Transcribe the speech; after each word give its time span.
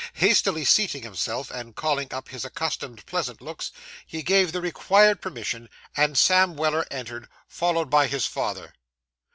Hastily 0.13 0.65
seating 0.65 1.03
himself, 1.03 1.51
and 1.51 1.75
calling 1.75 2.07
up 2.11 2.29
his 2.29 2.43
accustomed 2.43 3.05
pleasant 3.05 3.39
looks, 3.39 3.71
he 4.07 4.23
gave 4.23 4.51
the 4.51 4.59
required 4.59 5.21
permission, 5.21 5.69
and 5.95 6.17
Sam 6.17 6.55
Weller 6.55 6.87
entered, 6.89 7.29
followed 7.47 7.91
by 7.91 8.07
his 8.07 8.25
father. 8.25 8.73